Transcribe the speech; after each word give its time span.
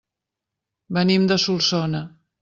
Venim 0.97 1.27
de 1.31 1.37
Solsona. 1.43 2.01